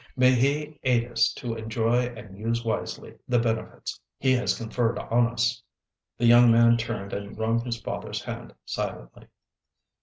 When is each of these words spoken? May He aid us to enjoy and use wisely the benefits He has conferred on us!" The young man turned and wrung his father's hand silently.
May 0.17 0.31
He 0.33 0.79
aid 0.81 1.11
us 1.11 1.31
to 1.33 1.53
enjoy 1.53 2.07
and 2.07 2.35
use 2.35 2.65
wisely 2.65 3.19
the 3.27 3.37
benefits 3.37 3.99
He 4.17 4.31
has 4.31 4.57
conferred 4.57 4.97
on 4.97 5.27
us!" 5.27 5.61
The 6.17 6.25
young 6.25 6.51
man 6.51 6.77
turned 6.77 7.13
and 7.13 7.37
wrung 7.37 7.63
his 7.63 7.79
father's 7.79 8.23
hand 8.23 8.55
silently. 8.65 9.27